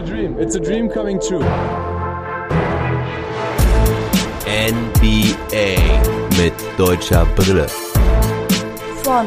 [0.00, 0.36] a dream.
[0.38, 1.44] It's a dream coming true.
[4.46, 5.76] NBA
[6.38, 7.66] mit deutscher Brille.
[9.02, 9.26] Von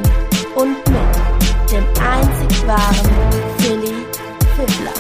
[0.56, 3.12] und mit dem einzig wahren
[3.60, 3.94] Philly
[4.56, 4.94] Fiddler.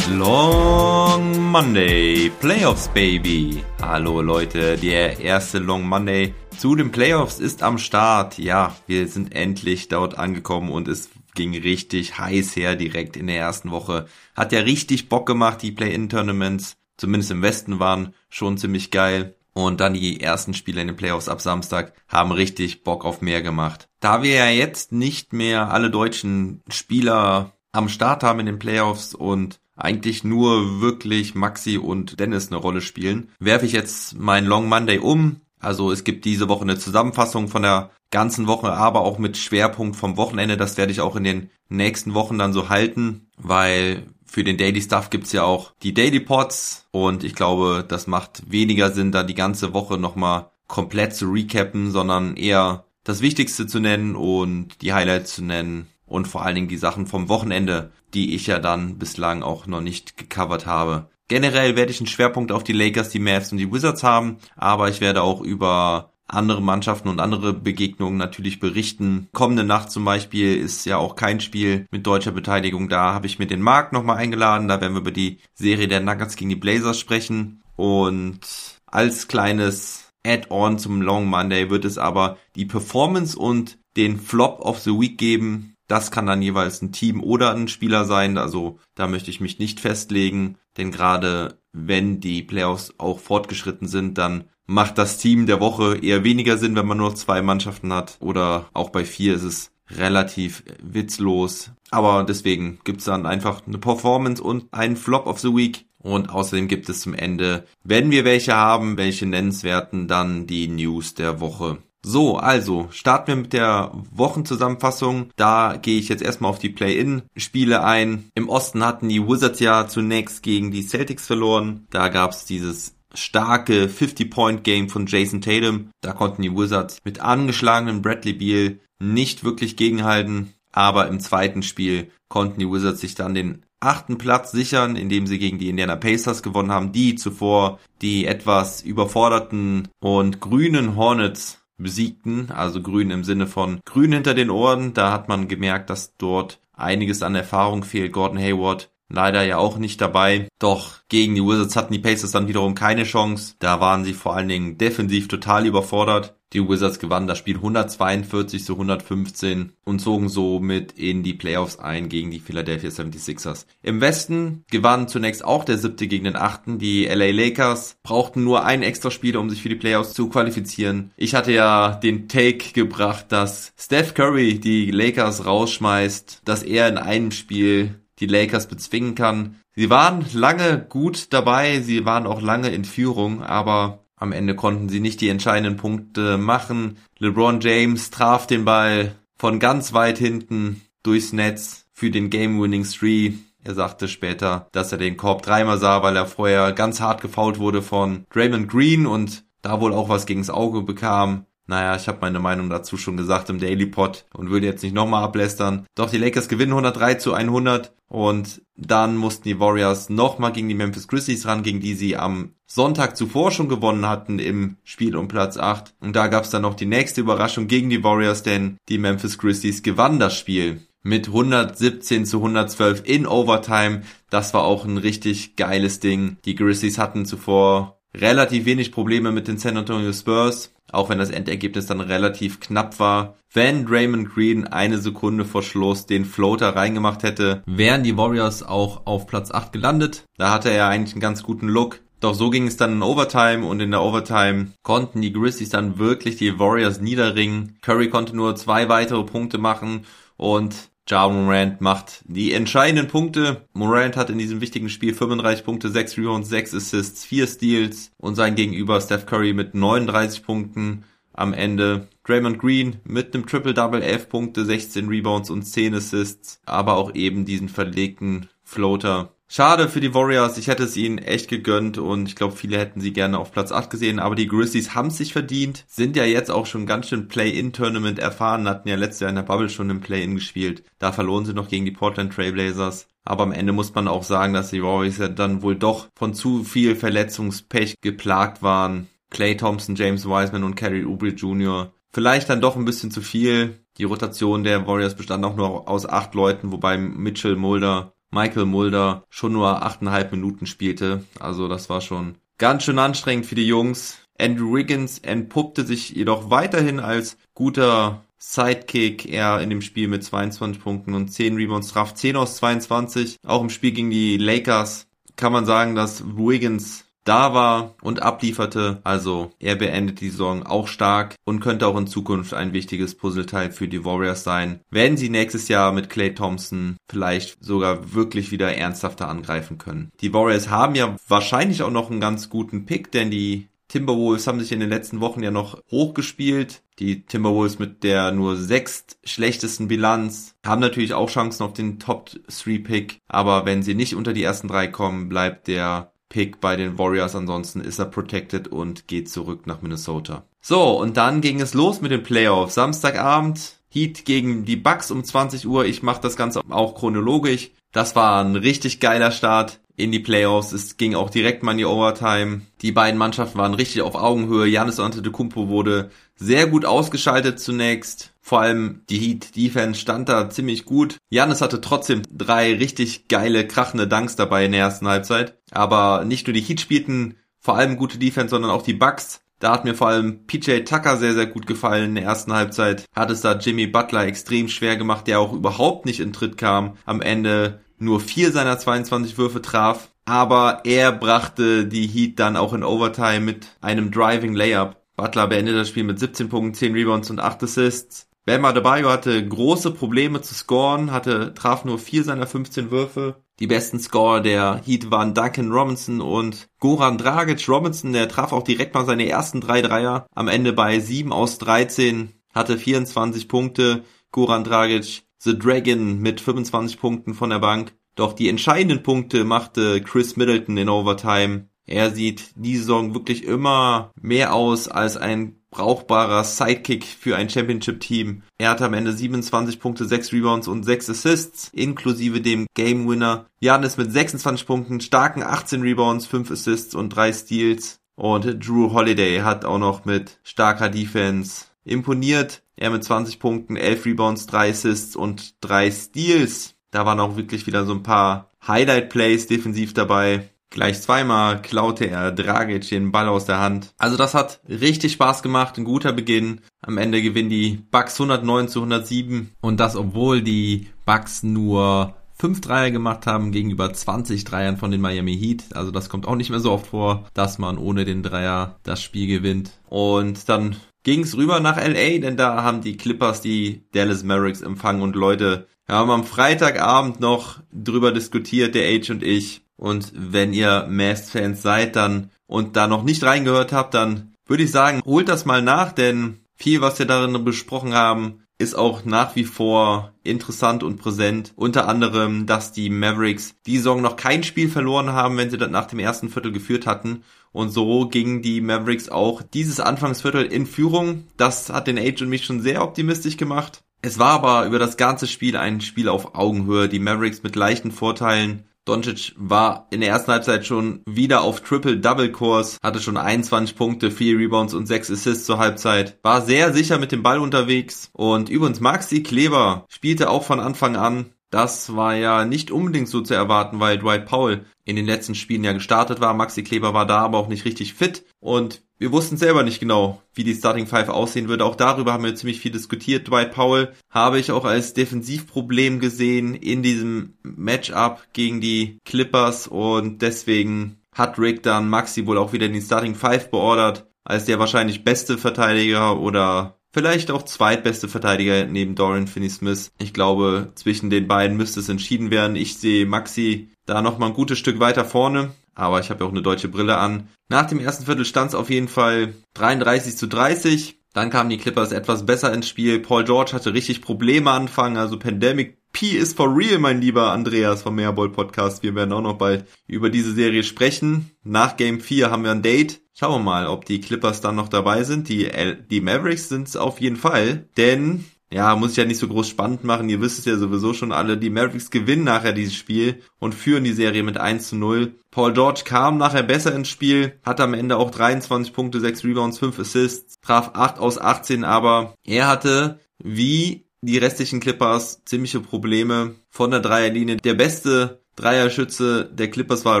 [0.18, 3.62] Long Monday, Playoffs Baby.
[3.82, 8.38] Hallo Leute, der erste Long Monday zu den Playoffs ist am Start.
[8.38, 13.38] Ja, wir sind endlich dort angekommen und es ging richtig heiß her direkt in der
[13.38, 14.06] ersten Woche.
[14.34, 19.36] Hat ja richtig Bock gemacht, die Play-In-Tournaments, zumindest im Westen waren schon ziemlich geil.
[19.52, 23.40] Und dann die ersten Spiele in den Playoffs ab Samstag haben richtig Bock auf mehr
[23.40, 23.88] gemacht.
[24.00, 29.14] Da wir ja jetzt nicht mehr alle deutschen Spieler am Start haben in den Playoffs
[29.14, 34.68] und eigentlich nur wirklich Maxi und Dennis eine Rolle spielen, werfe ich jetzt mein Long
[34.68, 35.40] Monday um.
[35.64, 39.96] Also es gibt diese Woche eine Zusammenfassung von der ganzen Woche, aber auch mit Schwerpunkt
[39.96, 40.56] vom Wochenende.
[40.56, 44.80] Das werde ich auch in den nächsten Wochen dann so halten, weil für den Daily
[44.80, 49.22] Stuff gibt's ja auch die Daily Pods und ich glaube, das macht weniger Sinn, da
[49.22, 54.92] die ganze Woche nochmal komplett zu recappen, sondern eher das Wichtigste zu nennen und die
[54.92, 58.98] Highlights zu nennen und vor allen Dingen die Sachen vom Wochenende, die ich ja dann
[58.98, 61.08] bislang auch noch nicht gecovert habe.
[61.34, 64.88] Generell werde ich einen Schwerpunkt auf die Lakers, die Mavs und die Wizards haben, aber
[64.88, 69.26] ich werde auch über andere Mannschaften und andere Begegnungen natürlich berichten.
[69.32, 72.88] Kommende Nacht zum Beispiel ist ja auch kein Spiel mit deutscher Beteiligung.
[72.88, 74.68] Da habe ich mir den Marc nochmal eingeladen.
[74.68, 77.64] Da werden wir über die Serie der Nuggets gegen die Blazers sprechen.
[77.74, 78.38] Und
[78.86, 84.78] als kleines Add-on zum Long Monday wird es aber die Performance und den Flop of
[84.78, 85.73] the Week geben.
[85.86, 88.38] Das kann dann jeweils ein Team oder ein Spieler sein.
[88.38, 90.56] Also da möchte ich mich nicht festlegen.
[90.76, 96.24] Denn gerade wenn die Playoffs auch fortgeschritten sind, dann macht das Team der Woche eher
[96.24, 98.16] weniger Sinn, wenn man nur zwei Mannschaften hat.
[98.20, 101.70] Oder auch bei vier ist es relativ witzlos.
[101.90, 105.86] Aber deswegen gibt's dann einfach eine Performance und einen Flop of the Week.
[105.98, 111.14] Und außerdem gibt es zum Ende, wenn wir welche haben, welche nennenswerten, dann die News
[111.14, 111.78] der Woche.
[112.06, 115.30] So, also starten wir mit der Wochenzusammenfassung.
[115.36, 118.28] Da gehe ich jetzt erstmal auf die Play-In-Spiele ein.
[118.34, 121.86] Im Osten hatten die Wizards ja zunächst gegen die Celtics verloren.
[121.88, 125.88] Da gab's dieses starke 50-Point-Game von Jason Tatum.
[126.02, 130.52] Da konnten die Wizards mit angeschlagenen Bradley Beal nicht wirklich gegenhalten.
[130.72, 135.38] Aber im zweiten Spiel konnten die Wizards sich dann den achten Platz sichern, indem sie
[135.38, 142.50] gegen die Indiana Pacers gewonnen haben, die zuvor die etwas überforderten und grünen Hornets besiegten,
[142.50, 144.94] also grün im Sinne von grün hinter den Ohren.
[144.94, 148.12] Da hat man gemerkt, dass dort einiges an Erfahrung fehlt.
[148.12, 150.48] Gordon Hayward leider ja auch nicht dabei.
[150.58, 153.54] Doch gegen die Wizards hatten die Pacers dann wiederum keine Chance.
[153.58, 156.34] Da waren sie vor allen Dingen defensiv total überfordert.
[156.54, 162.08] Die Wizards gewannen das Spiel 142 zu 115 und zogen somit in die Playoffs ein
[162.08, 163.66] gegen die Philadelphia 76ers.
[163.82, 166.78] Im Westen gewann zunächst auch der siebte gegen den achten.
[166.78, 171.10] Die LA Lakers brauchten nur ein extra Spiel, um sich für die Playoffs zu qualifizieren.
[171.16, 176.98] Ich hatte ja den Take gebracht, dass Steph Curry die Lakers rausschmeißt, dass er in
[176.98, 179.56] einem Spiel die Lakers bezwingen kann.
[179.74, 184.88] Sie waren lange gut dabei, sie waren auch lange in Führung, aber am Ende konnten
[184.88, 186.98] sie nicht die entscheidenden Punkte machen.
[187.18, 193.34] LeBron James traf den Ball von ganz weit hinten durchs Netz für den Game-Winning Three.
[193.62, 197.58] Er sagte später, dass er den Korb dreimal sah, weil er vorher ganz hart gefault
[197.58, 201.46] wurde von Draymond Green und da wohl auch was gegens Auge bekam.
[201.66, 204.94] Naja, ich habe meine Meinung dazu schon gesagt im Daily Pod und würde jetzt nicht
[204.94, 205.86] nochmal ablästern.
[205.94, 210.74] Doch die Lakers gewinnen 103 zu 100 und dann mussten die Warriors nochmal gegen die
[210.74, 215.28] Memphis Grizzlies ran, gegen die sie am Sonntag zuvor schon gewonnen hatten im Spiel um
[215.28, 215.94] Platz 8.
[216.00, 219.82] Und da gab's dann noch die nächste Überraschung gegen die Warriors, denn die Memphis Grizzlies
[219.82, 224.02] gewannen das Spiel mit 117 zu 112 in Overtime.
[224.30, 226.38] Das war auch ein richtig geiles Ding.
[226.44, 231.30] Die Grizzlies hatten zuvor relativ wenig Probleme mit den San Antonio Spurs auch wenn das
[231.30, 233.36] Endergebnis dann relativ knapp war.
[233.52, 239.06] Wenn Raymond Green eine Sekunde vor Schluss den Floater reingemacht hätte, wären die Warriors auch
[239.06, 240.24] auf Platz 8 gelandet.
[240.38, 242.00] Da hatte er eigentlich einen ganz guten Look.
[242.20, 245.98] Doch so ging es dann in Overtime und in der Overtime konnten die Grizzlies dann
[245.98, 247.76] wirklich die Warriors niederringen.
[247.82, 250.06] Curry konnte nur zwei weitere Punkte machen
[250.36, 253.68] und Ja Morant macht die entscheidenden Punkte.
[253.74, 258.36] Morant hat in diesem wichtigen Spiel 35 Punkte, 6 Rebounds, 6 Assists, 4 Steals und
[258.36, 261.04] sein Gegenüber Steph Curry mit 39 Punkten
[261.34, 262.08] am Ende.
[262.24, 267.44] Draymond Green mit einem Triple-Double, 11 Punkte, 16 Rebounds und 10 Assists, aber auch eben
[267.44, 272.34] diesen verlegten Floater Schade für die Warriors, ich hätte es ihnen echt gegönnt und ich
[272.34, 275.32] glaube, viele hätten sie gerne auf Platz 8 gesehen, aber die Grizzlies haben es sich
[275.32, 279.36] verdient, sind ja jetzt auch schon ganz schön Play-In-Tournament erfahren, hatten ja letztes Jahr in
[279.36, 280.82] der Bubble schon im Play-In gespielt.
[280.98, 283.06] Da verloren sie noch gegen die Portland Trailblazers.
[283.24, 286.34] Aber am Ende muss man auch sagen, dass die Warriors ja dann wohl doch von
[286.34, 289.08] zu viel Verletzungspech geplagt waren.
[289.30, 291.92] Clay Thompson, James Wiseman und Kerry Oubre Jr.
[292.12, 293.80] Vielleicht dann doch ein bisschen zu viel.
[293.98, 299.24] Die Rotation der Warriors bestand auch nur aus acht Leuten, wobei Mitchell Mulder, Michael Mulder
[299.30, 301.24] schon nur achteinhalb Minuten spielte.
[301.38, 304.18] Also das war schon ganz schön anstrengend für die Jungs.
[304.38, 309.32] Andrew Wiggins entpuppte sich jedoch weiterhin als guter Sidekick.
[309.32, 313.36] Er in dem Spiel mit 22 Punkten und 10 Rebounds traf 10 aus 22.
[313.46, 319.00] Auch im Spiel gegen die Lakers kann man sagen, dass Wiggins da war und ablieferte.
[319.04, 323.72] Also er beendet die Saison auch stark und könnte auch in Zukunft ein wichtiges Puzzleteil
[323.72, 328.74] für die Warriors sein, wenn sie nächstes Jahr mit Clay Thompson vielleicht sogar wirklich wieder
[328.74, 330.10] ernsthafter angreifen können.
[330.20, 334.60] Die Warriors haben ja wahrscheinlich auch noch einen ganz guten Pick, denn die Timberwolves haben
[334.60, 336.82] sich in den letzten Wochen ja noch hochgespielt.
[336.98, 342.30] Die Timberwolves mit der nur sechst schlechtesten Bilanz haben natürlich auch Chancen auf den Top
[342.30, 343.20] 3 Pick.
[343.28, 347.34] Aber wenn sie nicht unter die ersten drei kommen, bleibt der Pick bei den Warriors.
[347.34, 350.44] Ansonsten ist er protected und geht zurück nach Minnesota.
[350.60, 352.74] So, und dann ging es los mit den Playoffs.
[352.74, 355.84] Samstagabend Heat gegen die Bucks um 20 Uhr.
[355.84, 357.70] Ich mache das Ganze auch chronologisch.
[357.92, 360.72] Das war ein richtig geiler Start in die Playoffs.
[360.72, 362.62] Es ging auch direkt mal in die Overtime.
[362.82, 364.66] Die beiden Mannschaften waren richtig auf Augenhöhe.
[364.66, 368.32] Janis Antetokounmpo wurde sehr gut ausgeschaltet zunächst.
[368.40, 371.16] Vor allem die Heat Defense stand da ziemlich gut.
[371.30, 375.56] Janis hatte trotzdem drei richtig geile, krachende Dunks dabei in der ersten Halbzeit.
[375.70, 379.40] Aber nicht nur die Heat spielten vor allem gute Defense, sondern auch die Bucks.
[379.60, 383.06] Da hat mir vor allem PJ Tucker sehr, sehr gut gefallen in der ersten Halbzeit.
[383.14, 386.98] Hat es da Jimmy Butler extrem schwer gemacht, der auch überhaupt nicht in Tritt kam.
[387.06, 390.10] Am Ende nur vier seiner 22 Würfe traf.
[390.26, 394.96] Aber er brachte die Heat dann auch in Overtime mit einem Driving Layup.
[395.16, 398.28] Butler beendet das Spiel mit 17 Punkten, 10 Rebounds und 8 Assists.
[398.46, 403.42] Bam Adebayo hatte große Probleme zu scoren, hatte, traf nur vier seiner 15 Würfe.
[403.58, 407.66] Die besten Scorer der Heat waren Duncan Robinson und Goran Dragic.
[407.68, 410.26] Robinson, der traf auch direkt mal seine ersten drei Dreier.
[410.34, 414.04] Am Ende bei 7 aus 13, hatte 24 Punkte.
[414.30, 417.94] Goran Dragic The Dragon mit 25 Punkten von der Bank.
[418.14, 421.68] Doch die entscheidenden Punkte machte Chris Middleton in Overtime.
[421.86, 428.42] Er sieht die Saison wirklich immer mehr aus als ein brauchbarer Sidekick für ein Championship-Team.
[428.58, 433.46] Er hatte am Ende 27 Punkte, 6 Rebounds und 6 Assists, inklusive dem Game Winner.
[433.60, 437.98] Janis mit 26 Punkten, starken 18 Rebounds, 5 Assists und 3 Steals.
[438.16, 442.62] Und Drew Holiday hat auch noch mit starker Defense imponiert.
[442.76, 446.74] Er mit 20 Punkten, 11 Rebounds, 3 Assists und 3 Steals.
[446.92, 450.50] Da waren auch wirklich wieder so ein paar Highlight-Plays defensiv dabei.
[450.74, 453.94] Gleich zweimal klaute er Dragic den Ball aus der Hand.
[453.96, 456.62] Also das hat richtig Spaß gemacht, ein guter Beginn.
[456.80, 462.60] Am Ende gewinnen die Bucks 109 zu 107 und das obwohl die Bucks nur 5
[462.60, 465.66] Dreier gemacht haben gegenüber 20 Dreiern von den Miami Heat.
[465.74, 469.00] Also das kommt auch nicht mehr so oft vor, dass man ohne den Dreier das
[469.00, 469.70] Spiel gewinnt.
[469.88, 470.74] Und dann
[471.04, 475.68] ging's rüber nach LA, denn da haben die Clippers die Dallas Mavericks empfangen und Leute,
[475.86, 479.63] wir haben am Freitagabend noch drüber diskutiert, der Age und ich.
[479.76, 484.70] Und wenn ihr Mavs-Fans seid, dann und da noch nicht reingehört habt, dann würde ich
[484.70, 489.34] sagen, holt das mal nach, denn viel, was wir darin besprochen haben, ist auch nach
[489.34, 491.52] wie vor interessant und präsent.
[491.56, 495.70] Unter anderem, dass die Mavericks die Saison noch kein Spiel verloren haben, wenn sie das
[495.70, 497.24] nach dem ersten Viertel geführt hatten.
[497.52, 501.24] Und so gingen die Mavericks auch dieses Anfangsviertel in Führung.
[501.36, 503.82] Das hat den Age und mich schon sehr optimistisch gemacht.
[504.02, 506.88] Es war aber über das ganze Spiel ein Spiel auf Augenhöhe.
[506.88, 512.78] Die Mavericks mit leichten Vorteilen Doncic war in der ersten Halbzeit schon wieder auf Triple-Double-Kurs,
[512.82, 517.10] hatte schon 21 Punkte, 4 Rebounds und 6 Assists zur Halbzeit, war sehr sicher mit
[517.10, 521.33] dem Ball unterwegs und übrigens Maxi Kleber spielte auch von Anfang an.
[521.54, 525.62] Das war ja nicht unbedingt so zu erwarten, weil Dwight Powell in den letzten Spielen
[525.62, 526.34] ja gestartet war.
[526.34, 530.20] Maxi Kleber war da aber auch nicht richtig fit und wir wussten selber nicht genau,
[530.34, 531.64] wie die Starting Five aussehen würde.
[531.64, 533.28] Auch darüber haben wir ziemlich viel diskutiert.
[533.28, 540.22] Dwight Powell habe ich auch als Defensivproblem gesehen in diesem Matchup gegen die Clippers und
[540.22, 544.58] deswegen hat Rick dann Maxi wohl auch wieder in die Starting Five beordert, als der
[544.58, 549.90] wahrscheinlich beste Verteidiger oder vielleicht auch zweitbeste Verteidiger neben Dorian Finney-Smith.
[549.98, 552.56] Ich glaube, zwischen den beiden müsste es entschieden werden.
[552.56, 556.26] Ich sehe Maxi da noch mal ein gutes Stück weiter vorne aber ich habe ja
[556.26, 557.28] auch eine deutsche Brille an.
[557.48, 560.98] Nach dem ersten Viertel stand es auf jeden Fall 33 zu 30.
[561.12, 563.00] Dann kamen die Clippers etwas besser ins Spiel.
[563.00, 564.96] Paul George hatte richtig Probleme anfangen.
[564.96, 568.82] Also Pandemic P is for real, mein lieber Andreas vom Meerball Podcast.
[568.82, 571.30] Wir werden auch noch bald über diese Serie sprechen.
[571.44, 573.00] Nach Game 4 haben wir ein Date.
[573.16, 575.28] Schauen wir mal, ob die Clippers dann noch dabei sind.
[575.28, 575.48] Die,
[575.88, 577.68] die Mavericks sind es auf jeden Fall.
[577.76, 580.08] Denn ja, muss ich ja nicht so groß spannend machen.
[580.08, 581.36] Ihr wisst es ja sowieso schon alle.
[581.36, 585.14] Die Mavericks gewinnen nachher dieses Spiel und führen die Serie mit 1 zu 0.
[585.30, 589.58] Paul George kam nachher besser ins Spiel, hat am Ende auch 23 Punkte, 6 Rebounds,
[589.58, 596.34] 5 Assists, traf 8 aus 18, aber er hatte wie die restlichen Clippers ziemliche Probleme
[596.50, 597.36] von der Dreierlinie.
[597.36, 600.00] Der beste Dreierschütze der Clippers war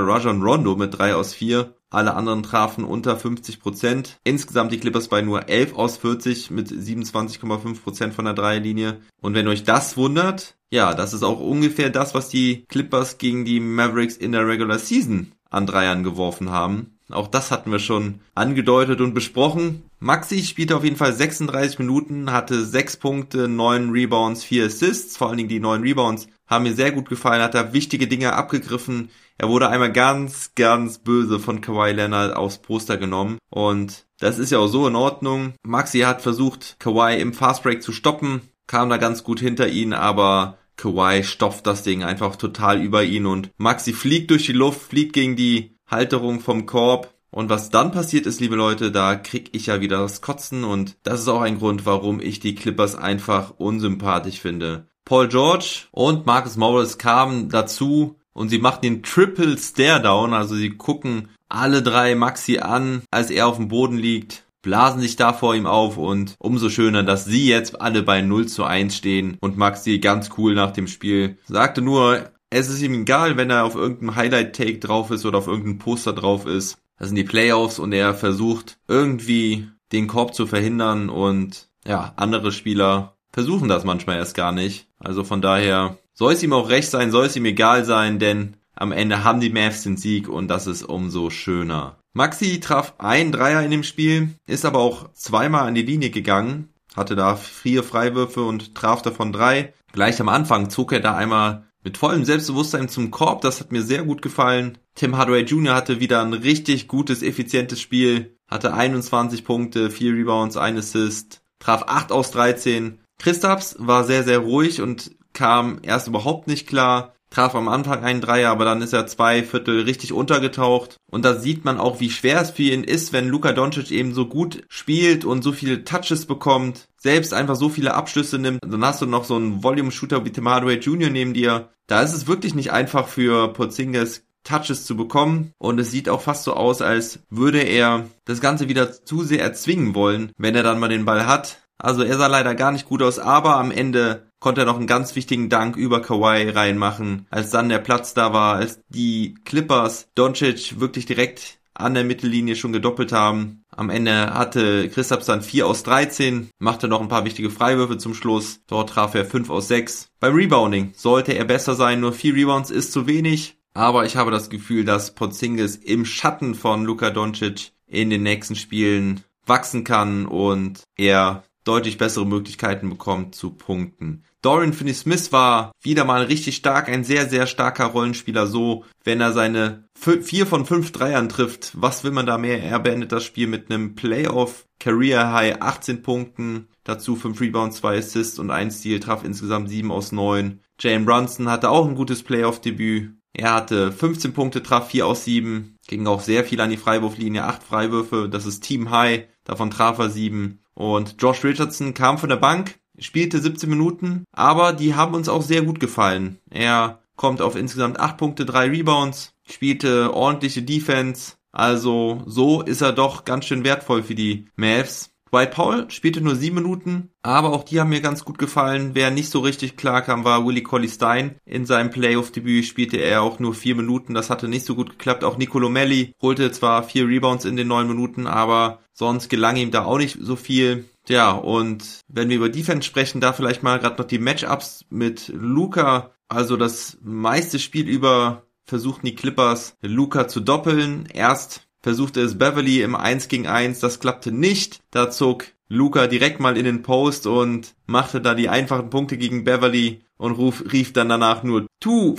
[0.00, 1.74] Rajon Rondo mit 3 aus 4.
[1.94, 4.18] Alle anderen trafen unter 50 Prozent.
[4.24, 8.98] Insgesamt die Clippers bei nur 11 aus 40 mit 27,5 Prozent von der Dreierlinie.
[9.20, 13.44] Und wenn euch das wundert, ja, das ist auch ungefähr das, was die Clippers gegen
[13.44, 16.94] die Mavericks in der Regular Season an Dreiern geworfen haben.
[17.10, 19.82] Auch das hatten wir schon angedeutet und besprochen.
[20.00, 25.16] Maxi spielte auf jeden Fall 36 Minuten, hatte 6 Punkte, 9 Rebounds, 4 Assists.
[25.16, 28.32] Vor allen Dingen die 9 Rebounds haben mir sehr gut gefallen, hat da wichtige Dinge
[28.32, 29.10] abgegriffen.
[29.38, 33.38] Er wurde einmal ganz, ganz böse von Kawhi Leonard aufs Poster genommen.
[33.50, 35.54] Und das ist ja auch so in Ordnung.
[35.62, 40.58] Maxi hat versucht, Kawhi im Fastbreak zu stoppen, kam da ganz gut hinter ihn, aber
[40.76, 45.12] Kawhi stopft das Ding einfach total über ihn und Maxi fliegt durch die Luft, fliegt
[45.12, 47.12] gegen die Halterung vom Korb.
[47.30, 50.96] Und was dann passiert ist, liebe Leute, da krieg ich ja wieder das Kotzen und
[51.02, 54.86] das ist auch ein Grund, warum ich die Clippers einfach unsympathisch finde.
[55.04, 60.54] Paul George und Marcus Morris kamen dazu, und sie macht den Triple Stare Down, also
[60.54, 65.32] sie gucken alle drei Maxi an, als er auf dem Boden liegt, blasen sich da
[65.32, 69.36] vor ihm auf und umso schöner, dass sie jetzt alle bei 0 zu 1 stehen
[69.40, 73.64] und Maxi ganz cool nach dem Spiel sagte nur, es ist ihm egal, wenn er
[73.64, 76.78] auf irgendeinem Highlight-Take drauf ist oder auf irgendeinem Poster drauf ist.
[76.98, 82.52] Das sind die Playoffs und er versucht irgendwie den Korb zu verhindern und ja, andere
[82.52, 84.86] Spieler versuchen das manchmal erst gar nicht.
[84.98, 88.56] Also von daher soll es ihm auch recht sein, soll es ihm egal sein, denn
[88.74, 91.98] am Ende haben die Mavs den Sieg und das ist umso schöner.
[92.12, 96.72] Maxi traf ein Dreier in dem Spiel, ist aber auch zweimal an die Linie gegangen,
[96.96, 99.74] hatte da vier Freiwürfe und traf davon drei.
[99.92, 103.82] Gleich am Anfang zog er da einmal mit vollem Selbstbewusstsein zum Korb, das hat mir
[103.82, 104.78] sehr gut gefallen.
[104.94, 105.74] Tim Hardaway Jr.
[105.74, 111.84] hatte wieder ein richtig gutes, effizientes Spiel, hatte 21 Punkte, 4 Rebounds, 1 Assist, traf
[111.86, 113.00] 8 aus 13.
[113.18, 118.20] Christaps war sehr, sehr ruhig und kam erst überhaupt nicht klar, traf am Anfang einen
[118.20, 120.96] Dreier, aber dann ist er zwei Viertel richtig untergetaucht.
[121.10, 124.14] Und da sieht man auch, wie schwer es für ihn ist, wenn Luka Doncic eben
[124.14, 128.60] so gut spielt und so viele Touches bekommt, selbst einfach so viele Abschlüsse nimmt.
[128.62, 131.10] Dann hast du noch so einen Volume-Shooter wie Tim Hardaway Jr.
[131.10, 131.70] neben dir.
[131.86, 136.20] Da ist es wirklich nicht einfach für Porzingis Touches zu bekommen und es sieht auch
[136.20, 140.62] fast so aus, als würde er das Ganze wieder zu sehr erzwingen wollen, wenn er
[140.62, 141.62] dann mal den Ball hat.
[141.78, 144.86] Also er sah leider gar nicht gut aus, aber am Ende konnte er noch einen
[144.86, 150.08] ganz wichtigen Dank über Kawhi reinmachen, als dann der Platz da war, als die Clippers
[150.14, 153.64] Doncic wirklich direkt an der Mittellinie schon gedoppelt haben.
[153.70, 158.12] Am Ende hatte Christaps dann 4 aus 13, machte noch ein paar wichtige Freiwürfe zum
[158.12, 158.60] Schluss.
[158.66, 160.10] Dort traf er 5 aus 6.
[160.20, 163.56] Beim Rebounding sollte er besser sein, nur 4 Rebounds ist zu wenig.
[163.72, 168.56] Aber ich habe das Gefühl, dass Porzingis im Schatten von Luka Doncic in den nächsten
[168.56, 174.22] Spielen wachsen kann und er deutlich bessere Möglichkeiten bekommt zu punkten.
[174.44, 178.46] Dorian Finney-Smith war wieder mal richtig stark, ein sehr, sehr starker Rollenspieler.
[178.46, 182.62] So, wenn er seine vier von fünf Dreiern trifft, was will man da mehr?
[182.62, 187.96] Er beendet das Spiel mit einem Playoff Career High 18 Punkten, dazu 5 Rebounds, 2
[187.96, 190.60] Assists und 1 Steal, traf insgesamt 7 aus 9.
[190.78, 193.14] Jane Brunson hatte auch ein gutes Playoff-Debüt.
[193.32, 197.44] Er hatte 15 Punkte, traf 4 aus 7, ging auch sehr viel an die Freiwurflinie,
[197.44, 200.60] 8 Freiwürfe, das ist Team High, davon traf er 7.
[200.74, 205.42] Und Josh Richardson kam von der Bank, spielte 17 Minuten, aber die haben uns auch
[205.42, 206.38] sehr gut gefallen.
[206.50, 212.92] Er kommt auf insgesamt 8 Punkte, 3 Rebounds, spielte ordentliche Defense, also so ist er
[212.92, 215.10] doch ganz schön wertvoll für die Mavs.
[215.34, 218.90] Dwight Powell spielte nur 7 Minuten, aber auch die haben mir ganz gut gefallen.
[218.94, 221.34] Wer nicht so richtig klar kam, war Willie Colley Stein.
[221.44, 224.14] In seinem Playoff-Debüt spielte er auch nur 4 Minuten.
[224.14, 225.24] Das hatte nicht so gut geklappt.
[225.24, 229.72] Auch Nicolo Melli holte zwar 4 Rebounds in den 9 Minuten, aber sonst gelang ihm
[229.72, 230.84] da auch nicht so viel.
[231.08, 235.28] Ja, und wenn wir über Defense sprechen, da vielleicht mal gerade noch die Matchups mit
[235.28, 236.14] Luca.
[236.28, 241.06] Also das meiste Spiel über versuchten die Clippers Luca zu doppeln.
[241.12, 244.80] Erst versuchte es Beverly im 1 gegen 1, das klappte nicht.
[244.90, 249.44] Da zog Luca direkt mal in den Post und machte da die einfachen Punkte gegen
[249.44, 252.16] Beverly und ruf, rief dann danach nur Tu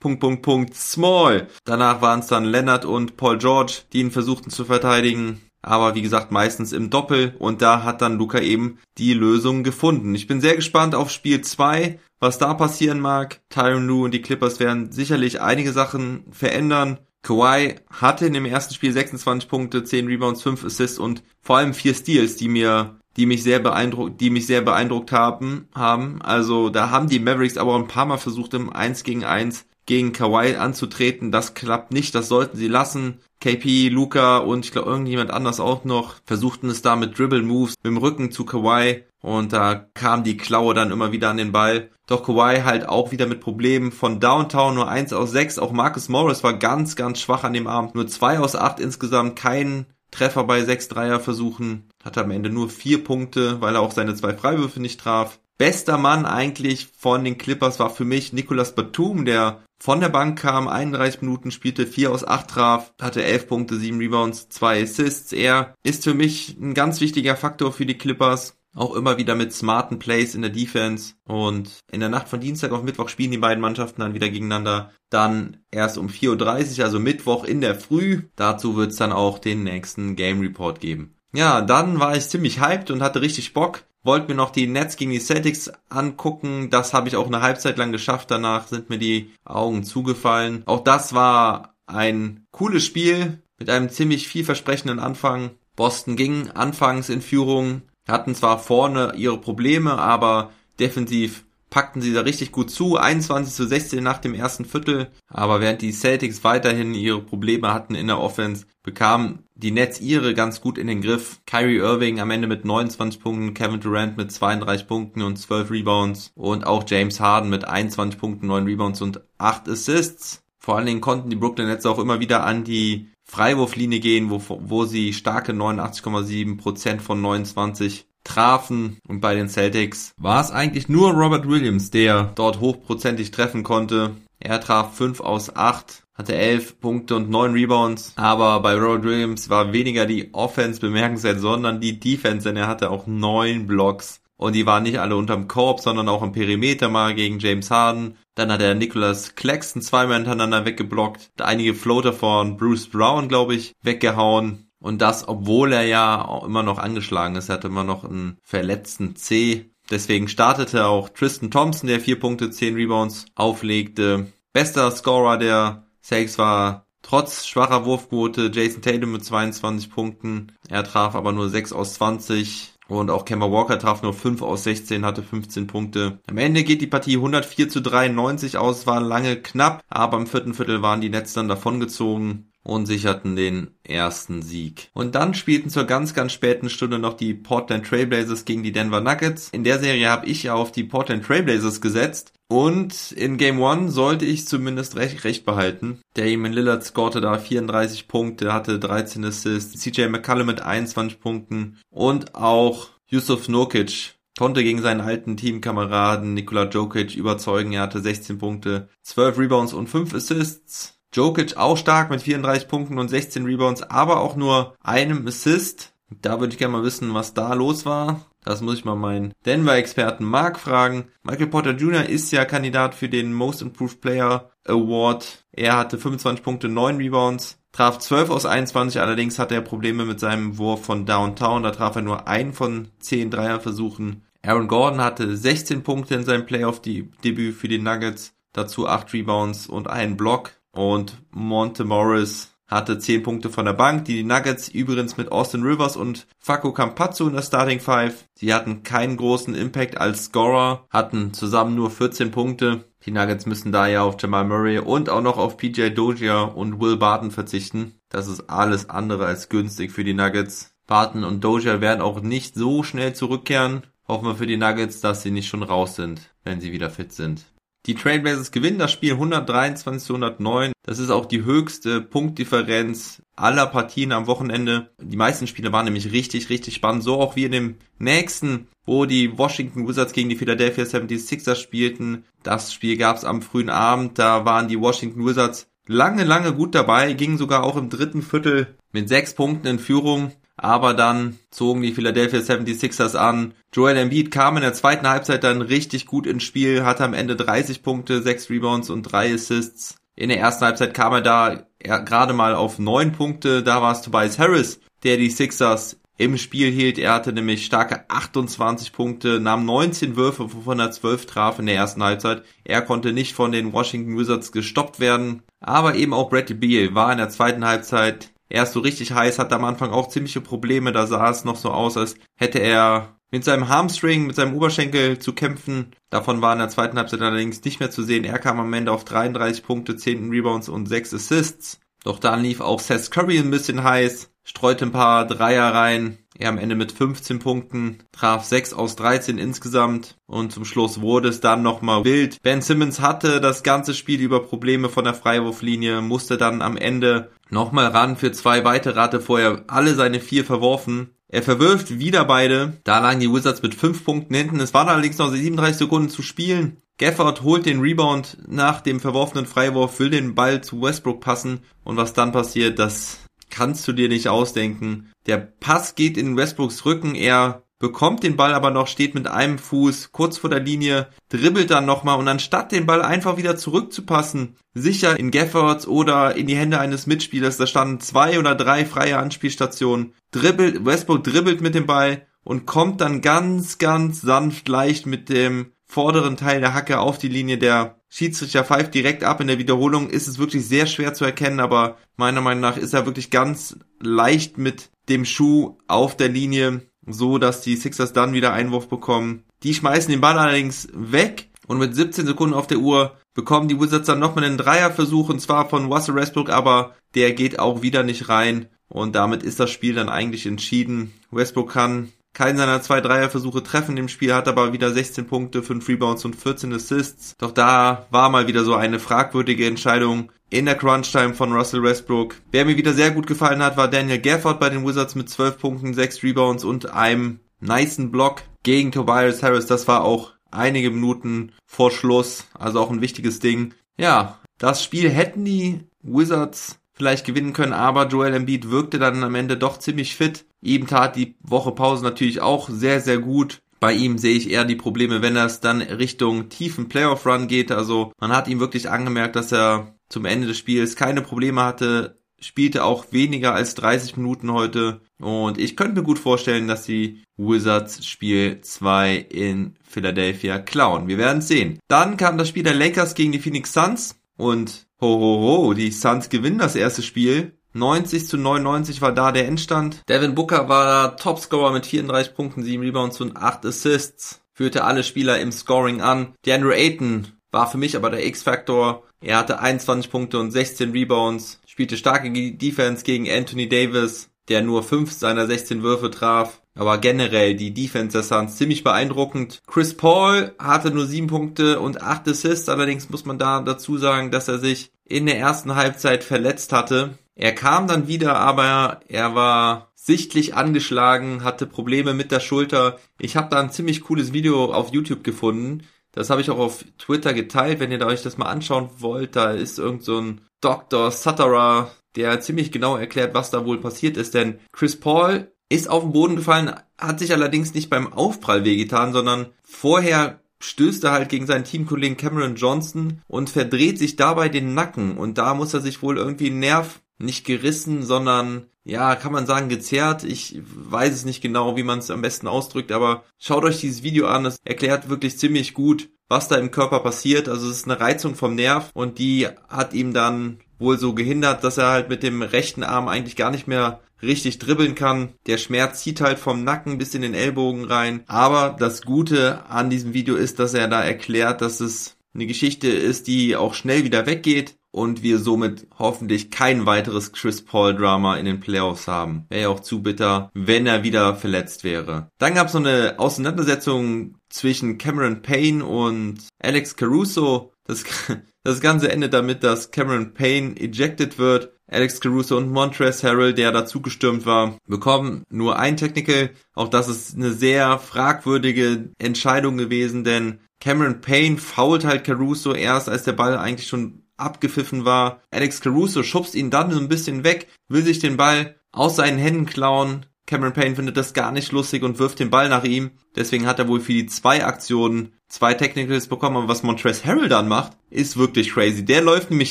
[0.00, 1.48] Punkt, Punkt, Punkt, small.
[1.64, 6.02] Danach waren es dann Leonard und Paul George, die ihn versuchten zu verteidigen aber wie
[6.02, 10.14] gesagt meistens im Doppel und da hat dann Luca eben die Lösung gefunden.
[10.14, 13.40] Ich bin sehr gespannt auf Spiel 2, was da passieren mag.
[13.48, 16.98] Tyron Lue und die Clippers werden sicherlich einige Sachen verändern.
[17.22, 21.74] Kawhi hatte in dem ersten Spiel 26 Punkte, 10 Rebounds, 5 Assists und vor allem
[21.74, 26.22] 4 Steals, die mir die mich sehr beeindruckt, die mich sehr beeindruckt haben, haben.
[26.22, 30.12] Also da haben die Mavericks aber ein paar Mal versucht, im 1 gegen 1 gegen
[30.12, 31.32] Kawhi anzutreten.
[31.32, 33.20] Das klappt nicht, das sollten sie lassen.
[33.40, 37.74] KP, Luca und ich glaube irgendjemand anders auch noch versuchten es da mit Dribble Moves
[37.82, 41.52] mit dem Rücken zu Kawhi und da kam die Klaue dann immer wieder an den
[41.52, 41.88] Ball.
[42.06, 45.58] Doch Kawhi halt auch wieder mit Problemen von Downtown nur 1 aus 6.
[45.58, 47.94] Auch Marcus Morris war ganz, ganz schwach an dem Abend.
[47.94, 51.88] Nur 2 aus 8 insgesamt, kein Treffer bei 6 Dreierversuchen.
[52.04, 55.38] Hatte am Ende nur 4 Punkte, weil er auch seine zwei Freiwürfe nicht traf.
[55.58, 60.38] Bester Mann eigentlich von den Clippers war für mich Nicolas Batum, der von der Bank
[60.38, 65.32] kam, 31 Minuten spielte, 4 aus 8 traf, hatte 11 Punkte, 7 Rebounds, 2 Assists.
[65.32, 68.54] Er ist für mich ein ganz wichtiger Faktor für die Clippers.
[68.76, 71.14] Auch immer wieder mit smarten Plays in der Defense.
[71.26, 74.92] Und in der Nacht von Dienstag auf Mittwoch spielen die beiden Mannschaften dann wieder gegeneinander.
[75.10, 78.22] Dann erst um 4.30 Uhr, also Mittwoch in der Früh.
[78.36, 81.16] Dazu wird es dann auch den nächsten Game Report geben.
[81.32, 83.84] Ja, dann war ich ziemlich hyped und hatte richtig Bock.
[84.08, 86.70] Wollte mir noch die Nets gegen die Celtics angucken.
[86.70, 88.30] Das habe ich auch eine Halbzeit lang geschafft.
[88.30, 90.62] Danach sind mir die Augen zugefallen.
[90.64, 95.50] Auch das war ein cooles Spiel mit einem ziemlich vielversprechenden Anfang.
[95.76, 102.22] Boston ging anfangs in Führung, hatten zwar vorne ihre Probleme, aber defensiv packten sie da
[102.22, 102.96] richtig gut zu.
[102.96, 105.10] 21 zu 16 nach dem ersten Viertel.
[105.28, 110.34] Aber während die Celtics weiterhin ihre Probleme hatten in der Offense, bekamen die Nets ihre
[110.34, 111.40] ganz gut in den Griff.
[111.46, 116.32] Kyrie Irving am Ende mit 29 Punkten, Kevin Durant mit 32 Punkten und 12 Rebounds
[116.34, 120.42] und auch James Harden mit 21 Punkten, 9 Rebounds und 8 Assists.
[120.58, 124.42] Vor allen Dingen konnten die Brooklyn Nets auch immer wieder an die Freiwurflinie gehen, wo,
[124.48, 128.98] wo sie starke 89,7% von 29 trafen.
[129.08, 134.12] Und bei den Celtics war es eigentlich nur Robert Williams, der dort hochprozentig treffen konnte.
[134.38, 138.12] Er traf 5 aus 8, hatte 11 Punkte und 9 Rebounds.
[138.16, 142.90] Aber bei Robert Williams war weniger die Offense bemerkenswert, sondern die Defense, denn er hatte
[142.90, 144.20] auch 9 Blocks.
[144.36, 148.16] Und die waren nicht alle unterm Korb, sondern auch im Perimeter mal gegen James Harden.
[148.36, 151.30] Dann hat er Nicholas Claxton zweimal hintereinander weggeblockt.
[151.40, 154.67] Einige Floater von Bruce Brown, glaube ich, weggehauen.
[154.80, 157.48] Und das, obwohl er ja auch immer noch angeschlagen ist.
[157.48, 159.70] Er hatte immer noch einen verletzten C.
[159.90, 164.32] Deswegen startete auch Tristan Thompson, der vier Punkte, zehn Rebounds auflegte.
[164.52, 170.52] Bester Scorer der Celtics war trotz schwacher Wurfquote Jason Tatum mit 22 Punkten.
[170.68, 172.74] Er traf aber nur 6 aus 20.
[172.88, 176.20] Und auch Kemba Walker traf nur 5 aus 16, hatte 15 Punkte.
[176.26, 180.54] Am Ende geht die Partie 104 zu 93 aus, war lange knapp, aber im vierten
[180.54, 184.90] Viertel waren die Nets dann davongezogen und sicherten den ersten Sieg.
[184.92, 189.00] Und dann spielten zur ganz, ganz späten Stunde noch die Portland Trailblazers gegen die Denver
[189.00, 189.48] Nuggets.
[189.52, 192.32] In der Serie habe ich ja auf die Portland Trailblazers gesetzt.
[192.50, 196.00] Und in Game 1 sollte ich zumindest recht, recht behalten.
[196.14, 199.80] Damon Lillard scorte da 34 Punkte, hatte 13 Assists.
[199.80, 201.78] CJ McCullum mit 21 Punkten.
[201.90, 207.72] Und auch Yusuf Nurkic konnte gegen seinen alten Teamkameraden Nikola Jokic überzeugen.
[207.72, 210.97] Er hatte 16 Punkte, 12 Rebounds und 5 Assists.
[211.12, 215.92] Jokic auch stark mit 34 Punkten und 16 Rebounds, aber auch nur einem Assist.
[216.22, 218.26] Da würde ich gerne mal wissen, was da los war.
[218.44, 221.08] Das muss ich mal meinen Denver-Experten Mark fragen.
[221.22, 222.04] Michael Porter Jr.
[222.04, 225.44] ist ja Kandidat für den Most Improved Player Award.
[225.52, 230.20] Er hatte 25 Punkte, 9 Rebounds, traf 12 aus 21, allerdings hatte er Probleme mit
[230.20, 231.62] seinem Wurf von Downtown.
[231.62, 234.24] Da traf er nur einen von 10 Dreierversuchen.
[234.42, 239.88] Aaron Gordon hatte 16 Punkte in seinem Playoff-Debüt für die Nuggets, dazu 8 Rebounds und
[239.88, 240.52] einen Block.
[240.78, 244.04] Und Monte Morris hatte 10 Punkte von der Bank.
[244.04, 248.26] Die Nuggets übrigens mit Austin Rivers und Facu Campazzo in der Starting Five.
[248.34, 252.84] Sie hatten keinen großen Impact als Scorer, hatten zusammen nur 14 Punkte.
[253.04, 256.80] Die Nuggets müssen da ja auf Jamal Murray und auch noch auf PJ Dozier und
[256.80, 257.94] Will Barton verzichten.
[258.08, 260.70] Das ist alles andere als günstig für die Nuggets.
[260.86, 263.82] Barton und Dozier werden auch nicht so schnell zurückkehren.
[264.06, 267.12] Hoffen wir für die Nuggets, dass sie nicht schon raus sind, wenn sie wieder fit
[267.12, 267.46] sind.
[267.88, 270.72] Die Trailblazers gewinnen das Spiel 123 zu 109.
[270.84, 274.90] Das ist auch die höchste Punktdifferenz aller Partien am Wochenende.
[275.00, 277.02] Die meisten Spiele waren nämlich richtig, richtig spannend.
[277.02, 282.24] So auch wie in dem nächsten, wo die Washington Wizards gegen die Philadelphia 76ers spielten.
[282.42, 284.18] Das Spiel gab es am frühen Abend.
[284.18, 288.76] Da waren die Washington Wizards lange, lange gut dabei, gingen sogar auch im dritten Viertel
[288.92, 293.54] mit sechs Punkten in Führung aber dann zogen die Philadelphia 76ers an.
[293.72, 297.36] Joel Embiid kam in der zweiten Halbzeit dann richtig gut ins Spiel, hatte am Ende
[297.36, 299.96] 30 Punkte, 6 Rebounds und 3 Assists.
[300.16, 304.02] In der ersten Halbzeit kam er da gerade mal auf 9 Punkte, da war es
[304.02, 306.98] Tobias Harris, der die Sixers im Spiel hielt.
[306.98, 311.76] Er hatte nämlich starke 28 Punkte, nahm 19 Würfe, wovon er 12 traf in der
[311.76, 312.42] ersten Halbzeit.
[312.64, 315.42] Er konnte nicht von den Washington Wizards gestoppt werden.
[315.60, 319.38] Aber eben auch Bradley Beal war in der zweiten Halbzeit Er ist so richtig heiß,
[319.38, 320.92] hat am Anfang auch ziemliche Probleme.
[320.92, 325.18] Da sah es noch so aus, als hätte er mit seinem Hamstring, mit seinem Oberschenkel
[325.18, 325.92] zu kämpfen.
[326.10, 328.24] Davon war in der zweiten Halbzeit allerdings nicht mehr zu sehen.
[328.24, 331.80] Er kam am Ende auf 33 Punkte, 10 Rebounds und 6 Assists.
[332.04, 336.18] Doch dann lief auch Seth Curry ein bisschen heiß, streute ein paar Dreier rein.
[336.38, 341.28] Er am Ende mit 15 Punkten, traf 6 aus 13 insgesamt und zum Schluss wurde
[341.28, 342.40] es dann nochmal wild.
[342.42, 347.32] Ben Simmons hatte das ganze Spiel über Probleme von der Freiwurflinie, musste dann am Ende
[347.50, 351.10] nochmal ran für zwei weitere, hatte vorher alle seine vier verworfen.
[351.28, 352.80] Er verwirft wieder beide.
[352.84, 354.60] Da lagen die Wizards mit 5 Punkten hinten.
[354.60, 356.78] Es waren allerdings noch 37 Sekunden zu spielen.
[356.98, 361.96] Gafford holt den Rebound nach dem verworfenen Freiwurf, will den Ball zu Westbrook passen und
[361.96, 365.12] was dann passiert, das kannst du dir nicht ausdenken.
[365.26, 369.58] Der Pass geht in Westbrooks Rücken, er bekommt den Ball aber noch, steht mit einem
[369.58, 374.56] Fuß kurz vor der Linie, dribbelt dann nochmal und anstatt den Ball einfach wieder zurückzupassen,
[374.74, 379.18] sicher in Gaffords oder in die Hände eines Mitspielers, da standen zwei oder drei freie
[379.18, 385.28] Anspielstationen, dribbelt, Westbrook dribbelt mit dem Ball und kommt dann ganz, ganz sanft leicht mit
[385.28, 387.58] dem vorderen Teil der Hacke auf die Linie.
[387.58, 389.40] Der Schiedsrichter pfeift direkt ab.
[389.40, 392.94] In der Wiederholung ist es wirklich sehr schwer zu erkennen, aber meiner Meinung nach ist
[392.94, 398.32] er wirklich ganz leicht mit dem Schuh auf der Linie, so dass die Sixers dann
[398.32, 399.44] wieder Einwurf bekommen.
[399.62, 403.80] Die schmeißen den Ball allerdings weg und mit 17 Sekunden auf der Uhr bekommen die
[403.80, 408.02] Wizards dann nochmal einen Dreierversuch und zwar von Russell Westbrook, aber der geht auch wieder
[408.02, 411.12] nicht rein und damit ist das Spiel dann eigentlich entschieden.
[411.30, 415.88] Westbrook kann keinen seiner zwei Dreierversuche treffen im Spiel, hat aber wieder 16 Punkte, 5
[415.88, 417.34] Rebounds und 14 Assists.
[417.38, 422.36] Doch da war mal wieder so eine fragwürdige Entscheidung in der Crunch-Time von Russell Westbrook.
[422.50, 425.58] Wer mir wieder sehr gut gefallen hat, war Daniel Gafford bei den Wizards mit 12
[425.58, 429.66] Punkten, 6 Rebounds und einem niceen Block gegen Tobias Harris.
[429.66, 433.74] Das war auch einige Minuten vor Schluss, also auch ein wichtiges Ding.
[433.98, 439.34] Ja, das Spiel hätten die Wizards vielleicht gewinnen können, aber Joel Embiid wirkte dann am
[439.34, 440.46] Ende doch ziemlich fit.
[440.60, 443.60] Ihm tat die Woche Pause natürlich auch sehr, sehr gut.
[443.80, 447.70] Bei ihm sehe ich eher die Probleme, wenn es dann Richtung tiefen Playoff-Run geht.
[447.70, 452.18] Also man hat ihm wirklich angemerkt, dass er zum Ende des Spiels keine Probleme hatte,
[452.40, 455.00] spielte auch weniger als 30 Minuten heute.
[455.20, 461.08] Und ich könnte mir gut vorstellen, dass die Wizards Spiel 2 in Philadelphia klauen.
[461.08, 461.78] Wir werden sehen.
[461.88, 464.16] Dann kam das Spiel der Lakers gegen die Phoenix Suns.
[464.36, 467.58] Und ho, ho, ho, die Suns gewinnen das erste Spiel.
[467.74, 470.02] 90 zu 99 war da der Endstand.
[470.08, 474.40] Devin Booker war Topscorer mit 34 Punkten, 7 Rebounds und 8 Assists.
[474.54, 476.34] Führte alle Spieler im Scoring an.
[476.46, 479.07] DeAndre Ayton war für mich aber der X-Faktor.
[479.20, 481.60] Er hatte 21 Punkte und 16 Rebounds.
[481.66, 486.60] Spielte starke Defense gegen Anthony Davis, der nur 5 seiner 16 Würfe traf.
[486.74, 489.60] Aber generell die Defense der Suns ziemlich beeindruckend.
[489.66, 492.68] Chris Paul hatte nur 7 Punkte und 8 Assists.
[492.68, 497.18] Allerdings muss man da dazu sagen, dass er sich in der ersten Halbzeit verletzt hatte.
[497.34, 502.98] Er kam dann wieder, aber er war sichtlich angeschlagen, hatte Probleme mit der Schulter.
[503.18, 505.82] Ich habe da ein ziemlich cooles Video auf YouTube gefunden.
[506.12, 509.36] Das habe ich auch auf Twitter geteilt, wenn ihr euch das mal anschauen wollt.
[509.36, 511.10] Da ist irgend so ein Dr.
[511.10, 514.34] Sutterer, der ziemlich genau erklärt, was da wohl passiert ist.
[514.34, 519.12] Denn Chris Paul ist auf den Boden gefallen, hat sich allerdings nicht beim Aufprall wehgetan,
[519.12, 524.74] sondern vorher stößt er halt gegen seinen Teamkollegen Cameron Johnson und verdreht sich dabei den
[524.74, 525.16] Nacken.
[525.16, 529.46] Und da muss er sich wohl irgendwie einen Nerv nicht gerissen, sondern ja, kann man
[529.46, 530.24] sagen gezerrt.
[530.24, 534.02] Ich weiß es nicht genau, wie man es am besten ausdrückt, aber schaut euch dieses
[534.02, 534.46] Video an.
[534.46, 537.50] Es erklärt wirklich ziemlich gut, was da im Körper passiert.
[537.50, 541.64] Also es ist eine Reizung vom Nerv und die hat ihm dann wohl so gehindert,
[541.64, 545.34] dass er halt mit dem rechten Arm eigentlich gar nicht mehr richtig dribbeln kann.
[545.46, 548.22] Der Schmerz zieht halt vom Nacken bis in den Ellbogen rein.
[548.26, 552.88] Aber das Gute an diesem Video ist, dass er da erklärt, dass es eine Geschichte
[552.88, 558.36] ist, die auch schnell wieder weggeht und wir somit hoffentlich kein weiteres Chris Paul Drama
[558.36, 559.46] in den Playoffs haben.
[559.48, 562.30] Wäre ja auch zu bitter, wenn er wieder verletzt wäre.
[562.38, 567.72] Dann gab es noch eine Auseinandersetzung zwischen Cameron Payne und Alex Caruso.
[567.84, 568.04] Das,
[568.64, 571.72] das Ganze endet damit, dass Cameron Payne ejected wird.
[571.90, 576.50] Alex Caruso und Montrezl Harrell, der dazu gestürmt war, bekommen nur ein Technical.
[576.74, 583.08] Auch das ist eine sehr fragwürdige Entscheidung gewesen, denn Cameron Payne fault halt Caruso erst,
[583.08, 585.42] als der Ball eigentlich schon abgepfiffen war.
[585.50, 589.38] Alex Caruso schubst ihn dann so ein bisschen weg, will sich den Ball aus seinen
[589.38, 590.26] Händen klauen.
[590.48, 593.10] Cameron Payne findet das gar nicht lustig und wirft den Ball nach ihm.
[593.36, 596.56] Deswegen hat er wohl für die zwei Aktionen zwei Technicals bekommen.
[596.56, 599.04] Aber was Montrezl Harrell dann macht, ist wirklich crazy.
[599.04, 599.70] Der läuft nämlich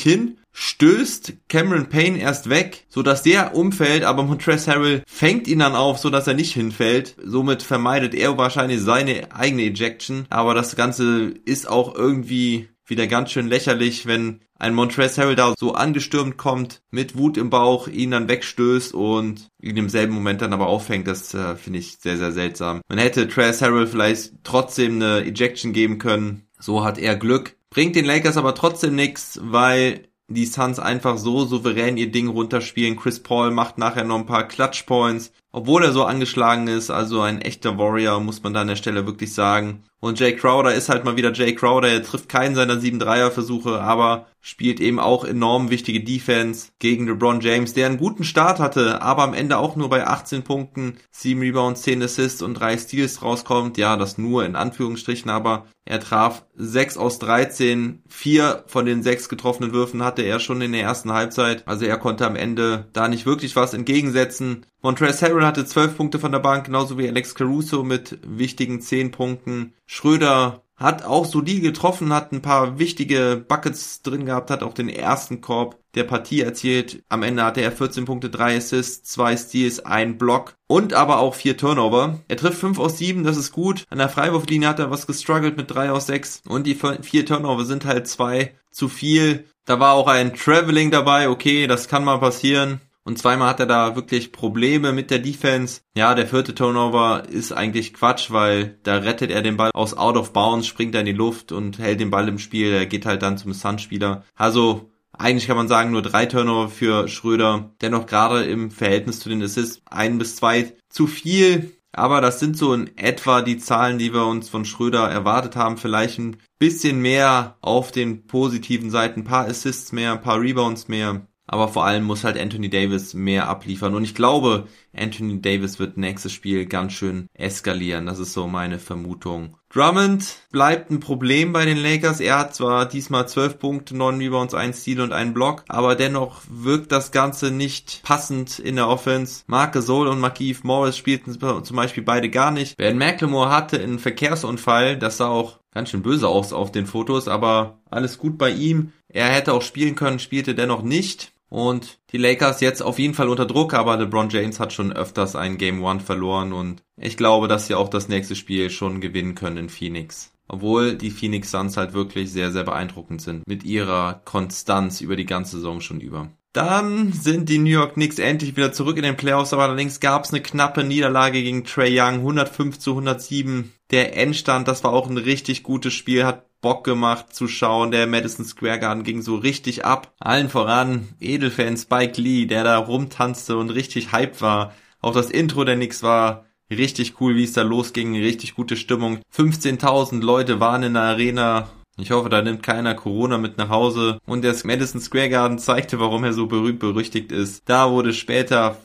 [0.00, 5.58] hin, stößt Cameron Payne erst weg, so dass der umfällt, aber Montrezl Harrell fängt ihn
[5.58, 7.16] dann auf, so dass er nicht hinfällt.
[7.24, 10.26] Somit vermeidet er wahrscheinlich seine eigene Ejection.
[10.30, 15.54] Aber das Ganze ist auch irgendwie wieder ganz schön lächerlich, wenn ein Montrezl Harrell da
[15.58, 20.42] so angestürmt kommt, mit Wut im Bauch, ihn dann wegstößt und ihn im selben Moment
[20.42, 21.06] dann aber aufhängt.
[21.06, 22.80] Das äh, finde ich sehr, sehr seltsam.
[22.88, 26.48] Man hätte Trace Harrell vielleicht trotzdem eine Ejection geben können.
[26.58, 27.56] So hat er Glück.
[27.70, 32.96] Bringt den Lakers aber trotzdem nichts, weil die Suns einfach so souverän ihr Ding runterspielen.
[32.96, 36.90] Chris Paul macht nachher noch ein paar Clutch Points, obwohl er so angeschlagen ist.
[36.90, 39.84] Also ein echter Warrior, muss man da an der Stelle wirklich sagen.
[40.00, 41.88] Und Jay Crowder ist halt mal wieder Jay Crowder.
[41.88, 47.40] Er trifft keinen seiner sieben Dreier-Versuche, aber spielt eben auch enorm wichtige Defense gegen LeBron
[47.40, 51.40] James, der einen guten Start hatte, aber am Ende auch nur bei 18 Punkten, 7
[51.40, 53.76] Rebounds, 10 Assists und 3 Steals rauskommt.
[53.76, 59.28] Ja, das nur in Anführungsstrichen, aber er traf 6 aus 13, 4 von den 6
[59.28, 61.66] getroffenen Würfen hatte er schon in der ersten Halbzeit.
[61.66, 64.66] Also er konnte am Ende da nicht wirklich was entgegensetzen.
[64.82, 69.10] Montrezl Harrell hatte 12 Punkte von der Bank, genauso wie Alex Caruso mit wichtigen 10
[69.10, 69.72] Punkten.
[69.90, 74.88] Schröder hat auch solide getroffen, hat ein paar wichtige Buckets drin gehabt, hat auch den
[74.88, 77.02] ersten Korb der Partie erzielt.
[77.08, 81.34] Am Ende hatte er 14 Punkte, 3 Assists, 2 Steals, 1 Block und aber auch
[81.34, 82.20] 4 Turnover.
[82.28, 83.86] Er trifft 5 aus 7, das ist gut.
[83.88, 87.64] An der Freiwurflinie hat er was gestruggelt mit 3 aus 6 und die 4 Turnover
[87.64, 89.46] sind halt 2 zu viel.
[89.64, 92.80] Da war auch ein Traveling dabei, okay, das kann mal passieren.
[93.08, 95.80] Und zweimal hat er da wirklich Probleme mit der Defense.
[95.96, 100.18] Ja, der vierte Turnover ist eigentlich Quatsch, weil da rettet er den Ball aus Out
[100.18, 102.70] of Bounds, springt er in die Luft und hält den Ball im Spiel.
[102.70, 104.24] Er geht halt dann zum Sun-Spieler.
[104.34, 107.70] Also eigentlich kann man sagen, nur drei Turnover für Schröder.
[107.80, 111.78] Dennoch gerade im Verhältnis zu den Assists ein bis zwei zu viel.
[111.92, 115.78] Aber das sind so in etwa die Zahlen, die wir uns von Schröder erwartet haben.
[115.78, 119.20] Vielleicht ein bisschen mehr auf den positiven Seiten.
[119.20, 121.26] Ein paar Assists mehr, ein paar Rebounds mehr.
[121.48, 123.94] Aber vor allem muss halt Anthony Davis mehr abliefern.
[123.94, 128.04] Und ich glaube, Anthony Davis wird nächstes Spiel ganz schön eskalieren.
[128.04, 129.56] Das ist so meine Vermutung.
[129.70, 132.20] Drummond bleibt ein Problem bei den Lakers.
[132.20, 136.42] Er hat zwar diesmal 12 Punkte, 9 Rebounds, 1 Steal und 1 Block, aber dennoch
[136.50, 139.44] wirkt das Ganze nicht passend in der Offense.
[139.46, 142.76] Mark Gasol und Markeith Morris spielten zum Beispiel beide gar nicht.
[142.76, 144.98] Ben McLemore hatte einen Verkehrsunfall.
[144.98, 148.92] Das sah auch ganz schön böse aus auf den Fotos, aber alles gut bei ihm.
[149.08, 151.32] Er hätte auch spielen können, spielte dennoch nicht.
[151.48, 155.34] Und die Lakers jetzt auf jeden Fall unter Druck, aber LeBron James hat schon öfters
[155.34, 159.34] ein Game One verloren und ich glaube, dass sie auch das nächste Spiel schon gewinnen
[159.34, 160.32] können in Phoenix.
[160.48, 165.26] Obwohl die Phoenix Suns halt wirklich sehr, sehr beeindruckend sind mit ihrer Konstanz über die
[165.26, 166.30] ganze Saison schon über.
[166.52, 170.24] Dann sind die New York Knicks endlich wieder zurück in den Playoffs, aber allerdings gab
[170.24, 173.72] es eine knappe Niederlage gegen Trey Young, 105 zu 107.
[173.90, 177.90] Der Endstand, das war auch ein richtig gutes Spiel, hat Bock gemacht zu schauen.
[177.90, 180.12] Der Madison Square Garden ging so richtig ab.
[180.18, 184.74] Allen voran Edelfan Spike Lee, der da rumtanzte und richtig hyped war.
[185.00, 188.16] Auch das Intro der Knicks war richtig cool, wie es da losging.
[188.16, 189.20] Richtig gute Stimmung.
[189.34, 191.68] 15.000 Leute waren in der Arena.
[192.00, 194.20] Ich hoffe, da nimmt keiner Corona mit nach Hause.
[194.24, 197.62] Und der Madison Square Garden zeigte, warum er so berühmt berüchtigt ist.
[197.66, 198.76] Da wurde später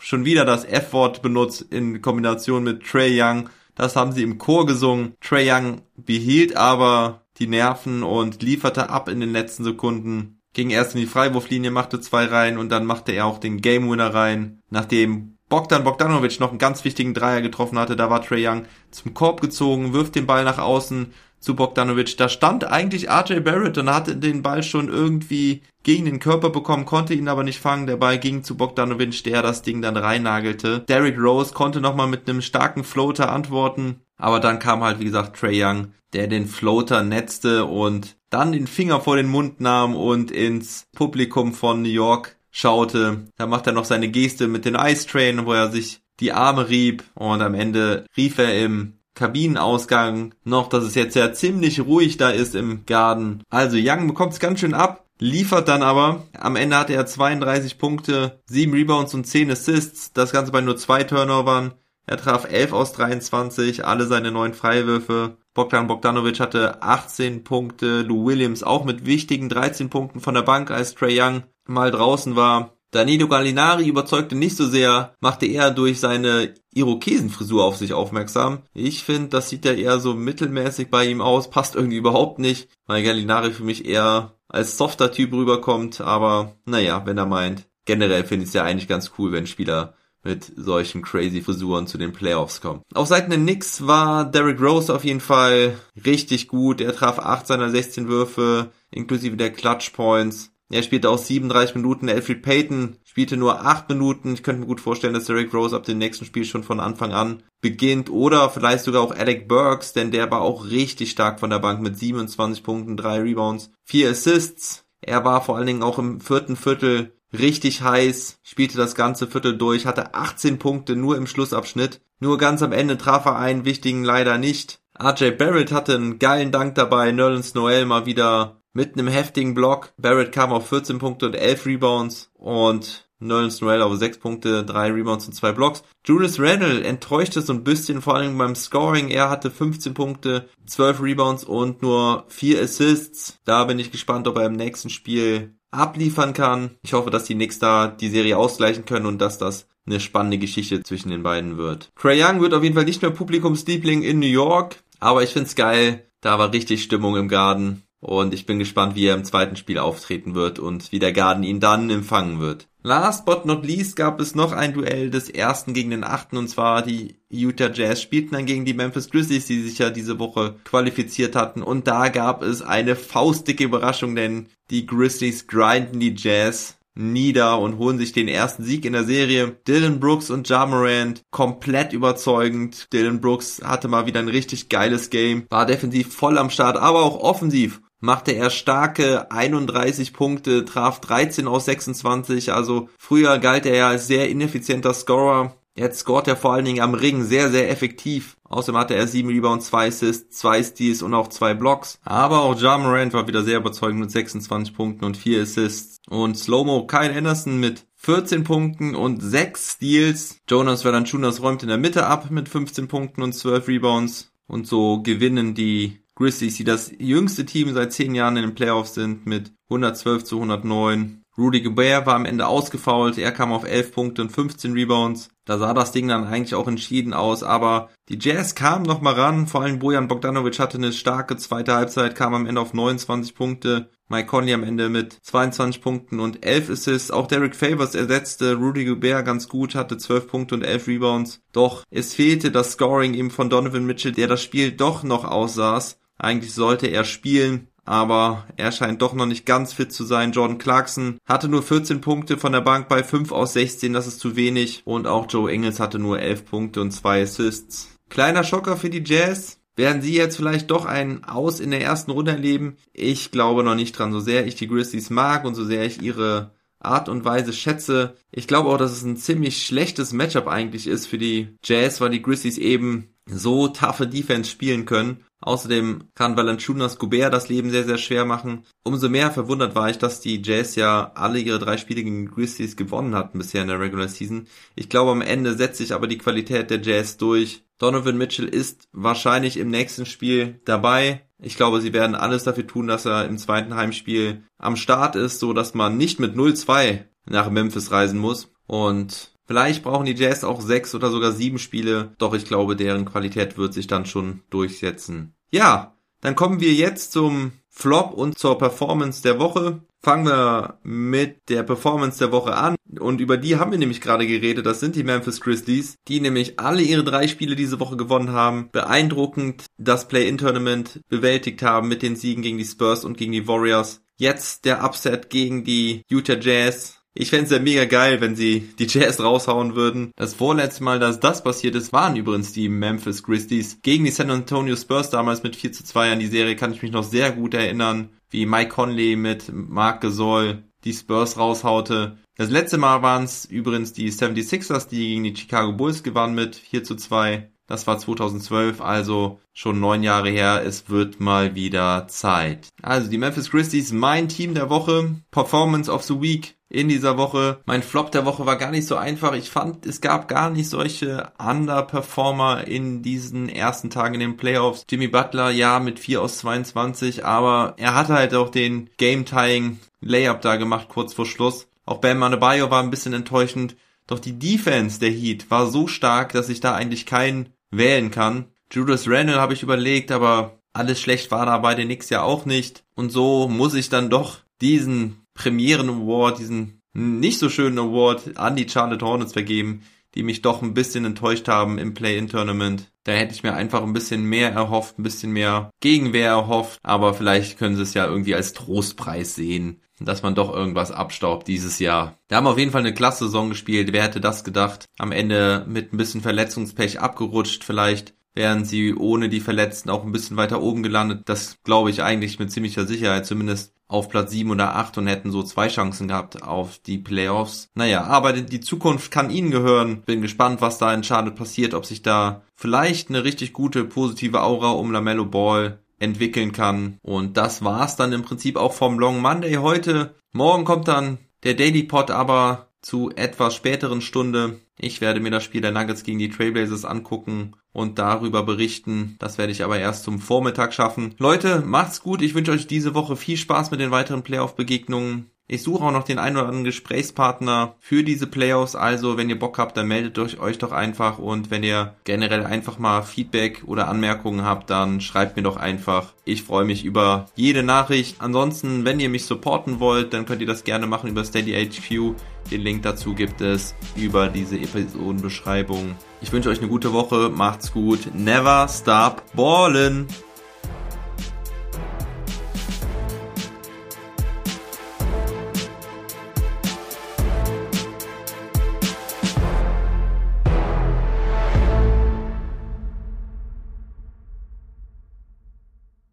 [0.00, 3.50] schon wieder das F-Wort benutzt in Kombination mit Trey Young.
[3.74, 5.14] Das haben sie im Chor gesungen.
[5.20, 10.40] Trey Young behielt aber die Nerven und lieferte ab in den letzten Sekunden.
[10.52, 13.90] Ging erst in die Freiwurflinie, machte zwei rein und dann machte er auch den Game
[13.90, 14.60] Winner rein.
[14.70, 19.14] Nachdem Bogdan Bogdanovic noch einen ganz wichtigen Dreier getroffen hatte, da war Trey Young zum
[19.14, 21.12] Korb gezogen, wirft den Ball nach außen,
[21.44, 22.16] zu Bogdanovic.
[22.16, 26.86] Da stand eigentlich RJ Barrett und hatte den Ball schon irgendwie gegen den Körper bekommen,
[26.86, 27.86] konnte ihn aber nicht fangen.
[27.86, 30.80] Der Ball ging zu Bogdanovic, der das Ding dann reinnagelte.
[30.88, 34.00] Derrick Rose konnte nochmal mit einem starken Floater antworten.
[34.16, 38.66] Aber dann kam halt, wie gesagt, Trey Young, der den Floater netzte und dann den
[38.66, 43.26] Finger vor den Mund nahm und ins Publikum von New York schaute.
[43.36, 46.68] Da macht er noch seine Geste mit den Ice Train, wo er sich die Arme
[46.68, 52.16] rieb und am Ende rief er im Kabinenausgang noch, dass es jetzt ja ziemlich ruhig
[52.16, 53.42] da ist im Garten.
[53.50, 56.24] Also Young bekommt es ganz schön ab, liefert dann aber.
[56.38, 60.12] Am Ende hatte er 32 Punkte, 7 Rebounds und 10 Assists.
[60.12, 61.74] Das Ganze bei nur zwei Turnovern.
[62.06, 65.38] Er traf 11 aus 23, alle seine neun Freiwürfe.
[65.54, 70.70] Bogdan Bogdanovic hatte 18 Punkte, Lou Williams auch mit wichtigen 13 Punkten von der Bank,
[70.70, 72.76] als Trey Young mal draußen war.
[72.94, 78.62] Danilo Gallinari überzeugte nicht so sehr, machte eher durch seine Irokesenfrisur auf sich aufmerksam.
[78.72, 82.68] Ich finde, das sieht ja eher so mittelmäßig bei ihm aus, passt irgendwie überhaupt nicht,
[82.86, 87.66] weil Gallinari für mich eher als softer Typ rüberkommt, aber naja, wenn er meint.
[87.84, 91.98] Generell finde ich es ja eigentlich ganz cool, wenn Spieler mit solchen crazy Frisuren zu
[91.98, 92.82] den Playoffs kommen.
[92.94, 95.76] Auf Seiten der Knicks war Derrick Rose auf jeden Fall
[96.06, 96.80] richtig gut.
[96.80, 100.53] Er traf 8 seiner 16 Würfe, inklusive der Clutch Points.
[100.70, 102.08] Er spielte auch 37 Minuten.
[102.08, 104.34] Alfred Payton spielte nur 8 Minuten.
[104.34, 107.12] Ich könnte mir gut vorstellen, dass Derrick Rose ab dem nächsten Spiel schon von Anfang
[107.12, 108.10] an beginnt.
[108.10, 111.80] Oder vielleicht sogar auch Alec Burks, denn der war auch richtig stark von der Bank
[111.80, 114.84] mit 27 Punkten, 3 Rebounds, 4 Assists.
[115.00, 119.58] Er war vor allen Dingen auch im vierten Viertel richtig heiß, spielte das ganze Viertel
[119.58, 122.00] durch, hatte 18 Punkte nur im Schlussabschnitt.
[122.20, 124.80] Nur ganz am Ende traf er einen wichtigen leider nicht.
[124.98, 129.92] RJ Barrett hatte einen geilen Dank dabei, Nerlens Noel mal wieder mit einem heftigen Block.
[129.96, 134.92] Barrett kam auf 14 Punkte und 11 Rebounds und Nerlens Noel auf 6 Punkte, 3
[134.92, 135.82] Rebounds und 2 Blocks.
[136.04, 139.08] Julius Randle enttäuschte so ein bisschen, vor allem beim Scoring.
[139.08, 143.38] Er hatte 15 Punkte, 12 Rebounds und nur 4 Assists.
[143.44, 146.72] Da bin ich gespannt, ob er im nächsten Spiel abliefern kann.
[146.82, 150.38] Ich hoffe, dass die Knicks da die Serie ausgleichen können und dass das eine spannende
[150.38, 151.90] Geschichte zwischen den beiden wird.
[151.96, 155.54] Trey Young wird auf jeden Fall nicht mehr Publikumsliebling in New York, aber ich find's
[155.54, 156.04] geil.
[156.20, 157.83] Da war richtig Stimmung im Garten.
[158.04, 161.42] Und ich bin gespannt, wie er im zweiten Spiel auftreten wird und wie der Garden
[161.42, 162.68] ihn dann empfangen wird.
[162.82, 166.48] Last but not least gab es noch ein Duell des ersten gegen den achten und
[166.48, 170.56] zwar die Utah Jazz spielten dann gegen die Memphis Grizzlies, die sich ja diese Woche
[170.64, 176.76] qualifiziert hatten und da gab es eine faustdicke Überraschung, denn die Grizzlies grinden die Jazz
[176.94, 179.56] nieder und holen sich den ersten Sieg in der Serie.
[179.66, 182.86] Dylan Brooks und Ja Morant komplett überzeugend.
[182.92, 187.02] Dylan Brooks hatte mal wieder ein richtig geiles Game, war defensiv voll am Start, aber
[187.02, 192.52] auch offensiv machte er starke 31 Punkte, traf 13 aus 26.
[192.52, 195.56] Also früher galt er ja als sehr ineffizienter Scorer.
[195.76, 198.36] Jetzt scoret er vor allen Dingen am Ring sehr, sehr effektiv.
[198.44, 201.98] Außerdem hatte er 7 Rebounds, 2 Assists, 2 Steals und auch 2 Blocks.
[202.04, 205.98] Aber auch Ja Morant war wieder sehr überzeugend mit 26 Punkten und 4 Assists.
[206.08, 210.36] Und Slowmo Kyle Anderson mit 14 Punkten und 6 Steals.
[210.48, 214.30] Jonas Valanciunas räumt in der Mitte ab mit 15 Punkten und 12 Rebounds.
[214.46, 218.94] Und so gewinnen die Grizzlies, die das jüngste Team seit zehn Jahren in den Playoffs
[218.94, 221.24] sind, mit 112 zu 109.
[221.36, 225.30] Rudy Gobert war am Ende ausgefault, er kam auf 11 Punkte und 15 Rebounds.
[225.44, 229.14] Da sah das Ding dann eigentlich auch entschieden aus, aber die Jazz kamen noch mal
[229.14, 233.34] ran, vor allem Bojan Bogdanovic hatte eine starke zweite Halbzeit, kam am Ende auf 29
[233.34, 233.90] Punkte.
[234.08, 237.10] Mike Conley am Ende mit 22 Punkten und 11 Assists.
[237.10, 241.40] Auch Derek Favors ersetzte Rudy Gobert ganz gut, hatte 12 Punkte und 11 Rebounds.
[241.52, 245.98] Doch es fehlte das Scoring eben von Donovan Mitchell, der das Spiel doch noch aussaß.
[246.18, 250.32] Eigentlich sollte er spielen, aber er scheint doch noch nicht ganz fit zu sein.
[250.32, 254.20] Jordan Clarkson hatte nur 14 Punkte von der Bank bei 5 aus 16, das ist
[254.20, 254.82] zu wenig.
[254.84, 257.98] Und auch Joe Engels hatte nur 11 Punkte und 2 Assists.
[258.08, 259.60] Kleiner Schocker für die Jazz.
[259.76, 262.76] Werden sie jetzt vielleicht doch ein Aus in der ersten Runde erleben?
[262.92, 264.12] Ich glaube noch nicht dran.
[264.12, 268.14] So sehr ich die Grizzlies mag und so sehr ich ihre Art und Weise schätze.
[268.30, 272.10] Ich glaube auch, dass es ein ziemlich schlechtes Matchup eigentlich ist für die Jazz, weil
[272.10, 275.24] die Grizzlies eben so taffe Defense spielen können.
[275.44, 278.64] Außerdem kann Valanciunas Gobert das Leben sehr, sehr schwer machen.
[278.82, 282.76] Umso mehr verwundert war ich, dass die Jazz ja alle ihre drei Spiele gegen Grizzlies
[282.76, 284.46] gewonnen hatten bisher in der Regular Season.
[284.74, 287.62] Ich glaube, am Ende setzt sich aber die Qualität der Jazz durch.
[287.78, 291.28] Donovan Mitchell ist wahrscheinlich im nächsten Spiel dabei.
[291.38, 295.40] Ich glaube, sie werden alles dafür tun, dass er im zweiten Heimspiel am Start ist,
[295.40, 298.50] so dass man nicht mit 0-2 nach Memphis reisen muss.
[298.66, 303.04] Und Vielleicht brauchen die Jazz auch sechs oder sogar sieben Spiele, doch ich glaube, deren
[303.04, 305.34] Qualität wird sich dann schon durchsetzen.
[305.50, 309.82] Ja, dann kommen wir jetzt zum Flop und zur Performance der Woche.
[310.00, 312.76] Fangen wir mit der Performance der Woche an.
[312.98, 314.64] Und über die haben wir nämlich gerade geredet.
[314.64, 318.68] Das sind die Memphis Grizzlies, die nämlich alle ihre drei Spiele diese Woche gewonnen haben.
[318.70, 324.02] Beeindruckend das Play-In-Tournament bewältigt haben mit den Siegen gegen die Spurs und gegen die Warriors.
[324.16, 327.03] Jetzt der Upset gegen die Utah Jazz.
[327.16, 330.10] Ich fände es ja mega geil, wenn sie die Jazz raushauen würden.
[330.16, 334.32] Das vorletzte Mal, dass das passiert ist, waren übrigens die Memphis Grizzlies gegen die San
[334.32, 337.30] Antonio Spurs damals mit 4 zu 2 an die Serie, kann ich mich noch sehr
[337.30, 342.18] gut erinnern, wie Mike Conley mit Marc Gasol die Spurs raushaute.
[342.36, 346.56] Das letzte Mal waren es übrigens die 76ers, die gegen die Chicago Bulls gewannen mit
[346.56, 347.48] 4 zu 2.
[347.68, 350.62] Das war 2012, also schon neun Jahre her.
[350.66, 352.68] Es wird mal wieder Zeit.
[352.82, 357.60] Also die Memphis Grizzlies, mein Team der Woche, Performance of the Week in dieser Woche.
[357.66, 359.34] Mein Flop der Woche war gar nicht so einfach.
[359.34, 364.84] Ich fand, es gab gar nicht solche Underperformer in diesen ersten Tagen in den Playoffs.
[364.90, 370.42] Jimmy Butler, ja, mit 4 aus 22, aber er hatte halt auch den Game-Tying Layup
[370.42, 371.66] da gemacht, kurz vor Schluss.
[371.86, 373.76] Auch Bam Adebayo war ein bisschen enttäuschend.
[374.06, 378.46] Doch die Defense der Heat war so stark, dass ich da eigentlich keinen wählen kann.
[378.70, 382.44] Judas Randall habe ich überlegt, aber alles schlecht war da bei den Knicks ja auch
[382.44, 382.84] nicht.
[382.94, 388.56] Und so muss ich dann doch diesen Premieren Award, diesen nicht so schönen Award an
[388.56, 389.82] die Charlotte Hornets vergeben,
[390.14, 392.90] die mich doch ein bisschen enttäuscht haben im Play-In-Tournament.
[393.02, 397.14] Da hätte ich mir einfach ein bisschen mehr erhofft, ein bisschen mehr Gegenwehr erhofft, aber
[397.14, 401.80] vielleicht können sie es ja irgendwie als Trostpreis sehen, dass man doch irgendwas abstaubt dieses
[401.80, 402.16] Jahr.
[402.28, 403.92] Wir haben auf jeden Fall eine klasse Saison gespielt.
[403.92, 404.86] Wer hätte das gedacht?
[404.98, 410.12] Am Ende mit ein bisschen Verletzungspech abgerutscht vielleicht wären sie ohne die Verletzten auch ein
[410.12, 411.22] bisschen weiter oben gelandet.
[411.26, 415.30] Das glaube ich eigentlich mit ziemlicher Sicherheit, zumindest auf Platz 7 oder 8 und hätten
[415.30, 417.68] so zwei Chancen gehabt auf die Playoffs.
[417.74, 420.02] Naja, aber die Zukunft kann ihnen gehören.
[420.02, 424.42] Bin gespannt, was da in Charlotte passiert, ob sich da vielleicht eine richtig gute positive
[424.42, 426.98] Aura um Lamello Ball entwickeln kann.
[427.02, 430.14] Und das war's dann im Prinzip auch vom Long Monday heute.
[430.32, 434.60] Morgen kommt dann der Daily Pod aber zu etwas späteren Stunde.
[434.78, 439.16] Ich werde mir das Spiel der Nuggets gegen die Trailblazers angucken und darüber berichten.
[439.18, 441.14] Das werde ich aber erst zum Vormittag schaffen.
[441.18, 442.22] Leute, macht's gut.
[442.22, 445.30] Ich wünsche euch diese Woche viel Spaß mit den weiteren Playoff-Begegnungen.
[445.46, 448.74] Ich suche auch noch den einen oder anderen Gesprächspartner für diese Playoffs.
[448.74, 451.18] Also, wenn ihr Bock habt, dann meldet euch doch einfach.
[451.18, 456.14] Und wenn ihr generell einfach mal Feedback oder Anmerkungen habt, dann schreibt mir doch einfach.
[456.24, 458.16] Ich freue mich über jede Nachricht.
[458.20, 462.14] Ansonsten, wenn ihr mich supporten wollt, dann könnt ihr das gerne machen über Steady HQ.
[462.50, 465.94] Den Link dazu gibt es über diese Episodenbeschreibung.
[466.22, 467.28] Ich wünsche euch eine gute Woche.
[467.28, 468.14] Macht's gut.
[468.14, 470.06] Never stop ballin'.